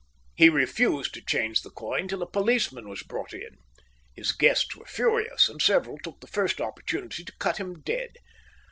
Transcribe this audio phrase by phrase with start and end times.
[0.35, 3.57] He refused to change the coin till a policeman was brought in.
[4.15, 8.09] His guests were furious, and several took the first opportunity to cut him dead.